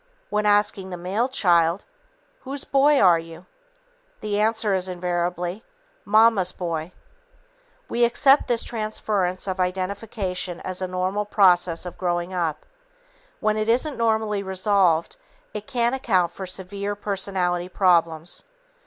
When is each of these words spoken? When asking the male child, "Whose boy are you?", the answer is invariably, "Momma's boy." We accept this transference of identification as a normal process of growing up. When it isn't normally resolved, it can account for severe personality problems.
When 0.31 0.47
asking 0.47 0.89
the 0.89 0.97
male 0.97 1.29
child, 1.29 1.85
"Whose 2.39 2.63
boy 2.63 2.99
are 2.99 3.19
you?", 3.19 3.45
the 4.19 4.39
answer 4.39 4.73
is 4.73 4.87
invariably, 4.87 5.63
"Momma's 6.05 6.51
boy." 6.51 6.91
We 7.87 8.03
accept 8.03 8.47
this 8.47 8.63
transference 8.63 9.47
of 9.47 9.59
identification 9.59 10.59
as 10.61 10.81
a 10.81 10.87
normal 10.87 11.25
process 11.25 11.85
of 11.85 11.99
growing 11.99 12.33
up. 12.33 12.65
When 13.41 13.57
it 13.57 13.69
isn't 13.69 13.95
normally 13.97 14.41
resolved, 14.41 15.17
it 15.53 15.67
can 15.67 15.93
account 15.93 16.31
for 16.31 16.47
severe 16.47 16.95
personality 16.95 17.69
problems. 17.69 18.43